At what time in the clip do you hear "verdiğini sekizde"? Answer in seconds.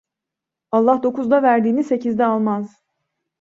1.43-2.25